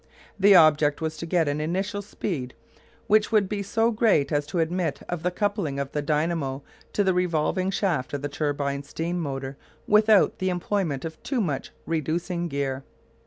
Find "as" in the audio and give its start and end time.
4.31-4.47